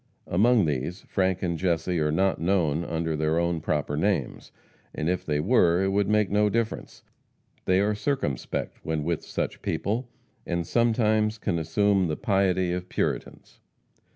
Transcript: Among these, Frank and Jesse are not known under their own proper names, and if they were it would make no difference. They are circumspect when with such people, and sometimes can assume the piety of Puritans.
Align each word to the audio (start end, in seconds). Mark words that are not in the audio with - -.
Among 0.25 0.65
these, 0.65 1.01
Frank 1.01 1.43
and 1.43 1.59
Jesse 1.59 1.99
are 1.99 2.11
not 2.11 2.41
known 2.41 2.83
under 2.83 3.15
their 3.15 3.37
own 3.37 3.61
proper 3.61 3.95
names, 3.95 4.51
and 4.95 5.07
if 5.07 5.23
they 5.23 5.39
were 5.39 5.83
it 5.83 5.89
would 5.89 6.07
make 6.09 6.31
no 6.31 6.49
difference. 6.49 7.03
They 7.65 7.79
are 7.81 7.93
circumspect 7.93 8.79
when 8.81 9.03
with 9.03 9.23
such 9.23 9.61
people, 9.61 10.09
and 10.43 10.65
sometimes 10.65 11.37
can 11.37 11.59
assume 11.59 12.07
the 12.07 12.17
piety 12.17 12.71
of 12.73 12.89
Puritans. 12.89 13.59